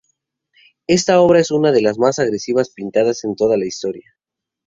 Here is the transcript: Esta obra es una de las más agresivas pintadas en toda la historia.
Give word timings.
Esta 0.87 1.21
obra 1.21 1.39
es 1.39 1.51
una 1.51 1.71
de 1.71 1.79
las 1.83 1.99
más 1.99 2.17
agresivas 2.17 2.71
pintadas 2.71 3.23
en 3.23 3.35
toda 3.35 3.55
la 3.55 3.67
historia. 3.67 4.15